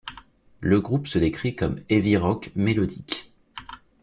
Le 0.61 0.81
groupe 0.81 1.05
se 1.05 1.19
décrit 1.19 1.55
comme 1.55 1.79
heavy 1.89 2.17
rock 2.17 2.49
mélodique. 2.55 3.31